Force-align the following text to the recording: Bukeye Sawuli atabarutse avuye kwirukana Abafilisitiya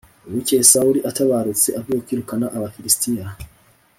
Bukeye 0.31 0.63
Sawuli 0.71 0.99
atabarutse 1.09 1.69
avuye 1.79 1.99
kwirukana 2.05 2.45
Abafilisitiya 2.57 3.25